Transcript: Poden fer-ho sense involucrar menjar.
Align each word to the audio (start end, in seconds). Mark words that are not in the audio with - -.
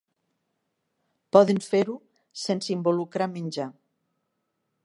Poden 1.37 1.61
fer-ho 1.67 1.99
sense 2.47 2.75
involucrar 2.79 3.31
menjar. 3.37 3.73